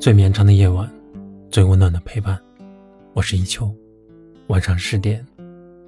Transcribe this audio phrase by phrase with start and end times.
[0.00, 0.88] 最绵长的夜晚，
[1.50, 2.40] 最温暖的陪伴。
[3.14, 3.74] 我是一秋，
[4.46, 5.26] 晚上十点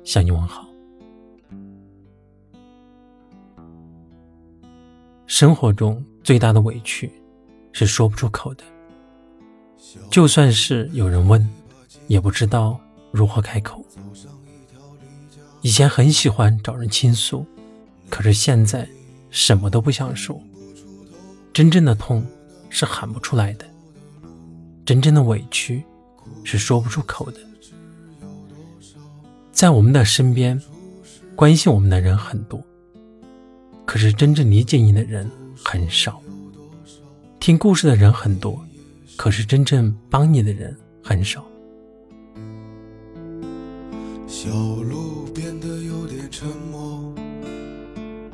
[0.02, 0.66] 向你问好。
[5.28, 7.08] 生活中最大的委屈
[7.70, 8.64] 是说不出口的，
[10.10, 11.48] 就算是有人问，
[12.08, 12.80] 也不知道
[13.12, 13.84] 如何开口。
[15.60, 17.46] 以前很喜欢找人倾诉，
[18.08, 18.88] 可是现在
[19.30, 20.42] 什么都不想说。
[21.52, 22.26] 真正的痛
[22.70, 23.64] 是喊不出来的，
[24.90, 25.84] 真正的委屈
[26.42, 27.38] 是说不出口的。
[29.52, 30.60] 在我们的身边，
[31.36, 32.60] 关心我们的人很多，
[33.86, 35.30] 可是真正理解你的人
[35.64, 36.20] 很少；
[37.38, 38.60] 听故事的人很多，
[39.16, 41.46] 可是真正帮你的人很少。
[44.26, 47.14] 小路变得有点沉默，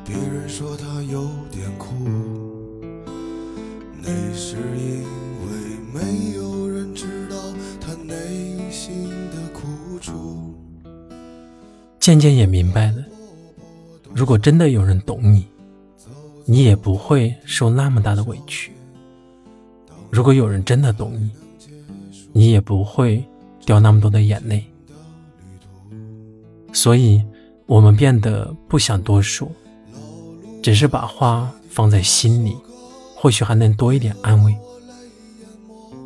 [0.03, 1.93] 别人说他有点苦。
[4.01, 5.03] 那是因
[12.07, 13.03] 渐渐也明白了，
[14.13, 15.45] 如果真的有人懂你，
[16.45, 18.71] 你也不会受那么大的委屈；
[20.09, 21.29] 如果有人真的懂你，
[22.31, 23.21] 你也不会
[23.65, 24.63] 掉那么多的眼泪。
[26.71, 27.21] 所以，
[27.65, 29.51] 我们变得不想多说，
[30.63, 32.55] 只是把话放在心里。
[33.17, 34.55] 或许还能多一点安慰。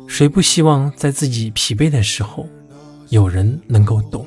[0.08, 2.44] 谁不希望在自己疲惫的时候，
[3.10, 4.26] 有人能够懂，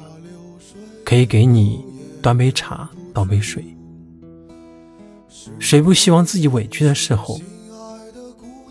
[1.05, 1.85] 可以给你
[2.21, 3.63] 端杯茶、倒杯水？
[5.59, 7.39] 谁不希望自己委屈的时候，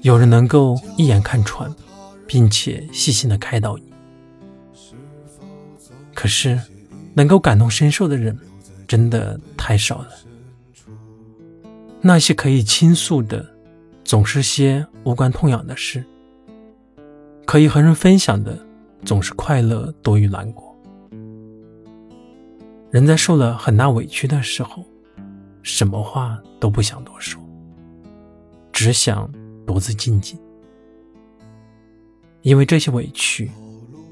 [0.02, 1.74] 有人能够一眼看穿，
[2.26, 3.84] 并且细心的开导你？
[6.12, 6.60] 可是，
[7.14, 8.38] 能够感同身受的人
[8.86, 10.08] 真的太少了。
[12.02, 13.54] 那些可以倾诉的。
[14.04, 16.04] 总是些无关痛痒的事，
[17.46, 18.56] 可以和人分享的，
[19.02, 20.63] 总是快乐多于难过。
[22.94, 24.84] 人在受了很大委屈的时候，
[25.64, 27.42] 什么话都不想多说，
[28.70, 29.28] 只想
[29.66, 30.38] 独自静静，
[32.42, 33.50] 因为这些委屈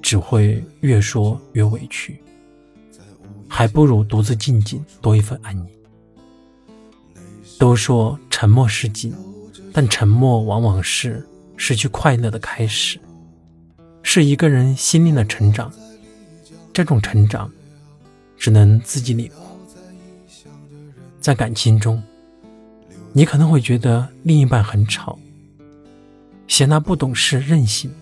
[0.03, 2.21] 只会越说越委屈，
[3.49, 5.69] 还不如独自静静多一份安宁。
[7.61, 9.15] 都说沉默是金。
[9.73, 11.25] 但沉默往往是
[11.57, 12.99] 失去快乐的开始，
[14.03, 15.73] 是一个人心灵的成长。
[16.73, 17.49] 这种成长，
[18.43, 20.43] 只能自己领悟。
[21.21, 22.03] 在感情中，
[23.13, 25.17] 你可能会觉得另一半很吵，
[26.49, 27.95] 嫌他不懂事、任性。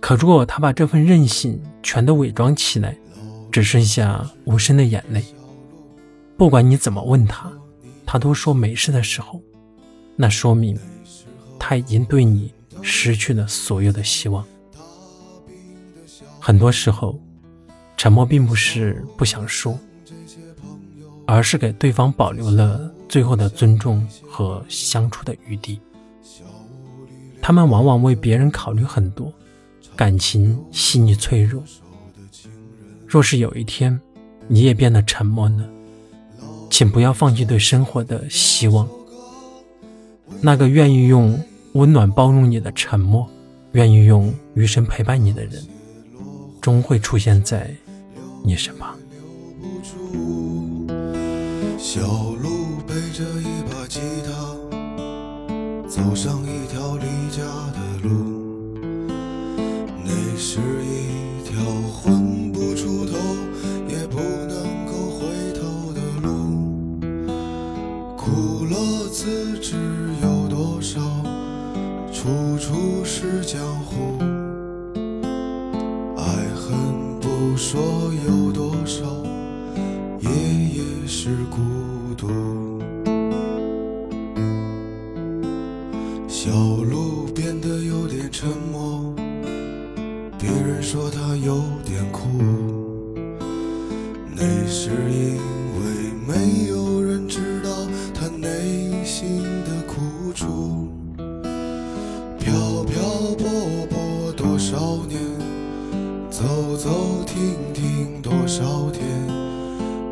[0.00, 2.94] 可如果他把这份任性全都伪装起来，
[3.50, 5.24] 只剩下无声的眼泪，
[6.36, 7.50] 不管你怎么问他，
[8.04, 9.40] 他都说没事的时候。
[10.14, 10.78] 那说明
[11.58, 12.52] 他已经对你
[12.82, 14.44] 失去了所有的希望。
[16.38, 17.18] 很多时候，
[17.96, 19.78] 沉默并不是不想说，
[21.26, 25.80] 而是给对方保留了最后的尊重和相处的余地。
[27.40, 29.32] 他们往往为别人考虑很多，
[29.94, 31.62] 感情细腻脆弱。
[33.06, 34.00] 若是有一天
[34.48, 35.68] 你也变得沉默了，
[36.70, 38.88] 请不要放弃对生活的希望。
[40.40, 41.38] 那个愿意用
[41.74, 43.28] 温暖包容你的沉默，
[43.72, 45.62] 愿意用余生陪伴你的人，
[46.60, 47.74] 终会出现在
[48.46, 48.94] 你身旁。
[51.78, 54.28] 小路背着一把吉他，
[55.88, 58.76] 走上一条离家的路，
[60.04, 61.58] 那是一条
[61.90, 62.43] 混
[94.66, 95.36] 是因
[95.78, 97.70] 为没有人知道
[98.12, 100.88] 他内心的苦楚。
[102.38, 103.02] 漂漂
[103.38, 105.18] 泊泊多少年，
[106.30, 109.02] 走走停停多少天，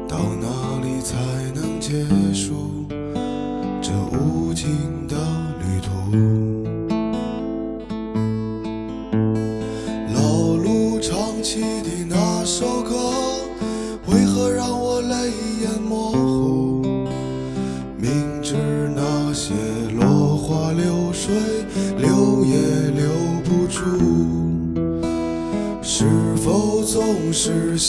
[0.08, 1.16] 到哪里才
[1.54, 2.86] 能结束
[3.82, 4.68] 这无尽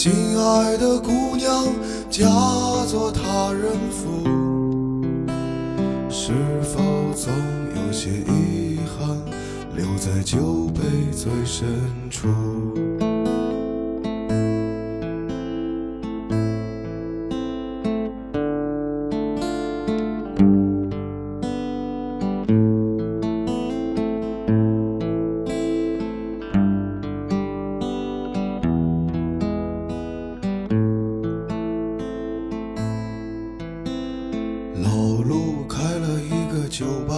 [0.04, 1.64] 心爱的姑娘
[2.10, 2.26] 嫁
[2.86, 4.22] 作他人妇，
[6.10, 6.30] 是
[6.60, 6.78] 否
[7.14, 7.32] 总
[7.74, 9.18] 有些遗憾
[9.74, 11.66] 留在酒杯最深
[12.10, 12.28] 处？
[34.82, 34.90] 老
[35.22, 37.14] 路开了一个酒吧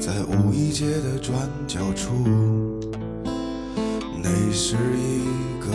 [0.00, 2.12] 在五一街的转角处，
[4.22, 5.24] 那是一
[5.60, 5.68] 个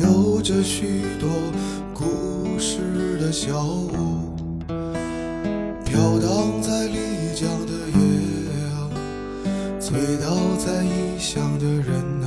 [0.00, 1.28] 有着许多
[1.94, 4.34] 故事的小屋，
[5.84, 6.96] 飘荡在丽
[7.34, 8.00] 江的夜
[8.72, 8.74] 啊，
[9.78, 11.86] 醉倒在异乡的人
[12.22, 12.26] 啊，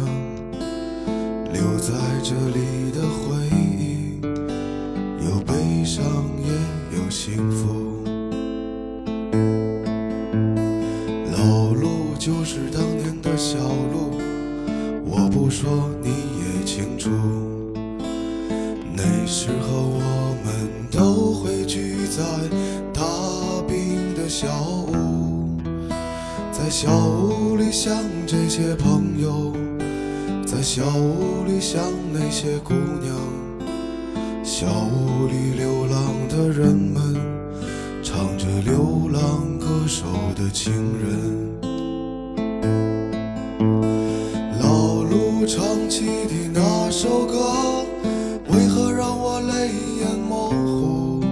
[1.52, 1.94] 留在
[2.24, 3.59] 这里的回忆，
[7.10, 7.90] 也有幸福。
[12.20, 14.20] 就是当年的小路，
[15.06, 17.10] 我不说你也清楚。
[18.94, 22.22] 那时候我们都会聚在
[22.94, 23.02] 大
[23.68, 24.48] 冰的小
[24.92, 25.58] 屋，
[26.52, 27.96] 在小屋里想
[28.28, 29.54] 这些朋友，
[30.46, 31.82] 在小屋里想
[32.12, 33.16] 那些姑娘，
[34.60, 37.16] 小屋里流浪的人们，
[38.04, 40.04] 唱着流浪歌手
[40.36, 41.48] 的情人。
[44.62, 47.86] 老路唱起的那首歌，
[48.50, 49.70] 为何让我泪
[50.02, 51.24] 眼模糊？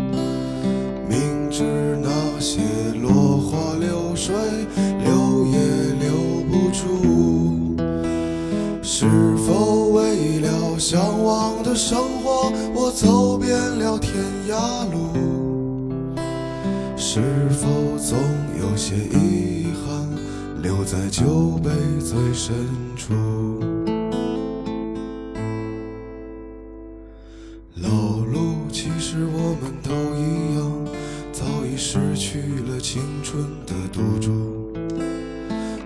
[1.09, 2.61] 明知那些
[3.01, 4.33] 落花流水，
[5.03, 5.59] 留也
[5.99, 6.15] 留
[6.49, 7.75] 不住。
[8.81, 9.05] 是
[9.45, 12.26] 否为了向往的生活，
[17.17, 18.15] 是否总
[18.59, 20.07] 有些遗憾，
[20.61, 22.53] 留在酒杯最深
[22.95, 23.11] 处？
[27.81, 30.71] 老路，其实我们都一样，
[31.31, 34.31] 早已失去了青春的赌注。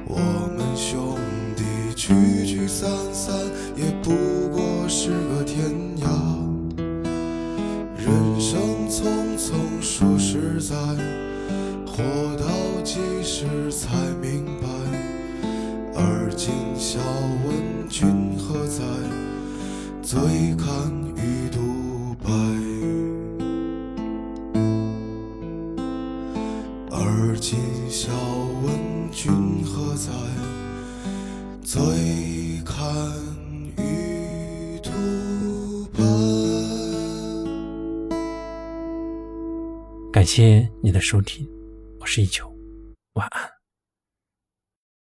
[0.05, 0.17] 我
[0.57, 1.15] 们兄
[1.55, 1.63] 弟
[1.95, 2.13] 聚
[2.45, 2.89] 聚散
[20.11, 20.19] 醉
[20.57, 20.67] 看。
[26.93, 27.57] 而今
[27.89, 28.11] 笑
[28.61, 30.11] 问君何在？
[31.63, 32.77] 醉看
[33.77, 34.81] 玉。
[40.11, 41.47] 感谢你的收听，
[42.01, 42.53] 我是一秋，
[43.13, 43.60] 晚安。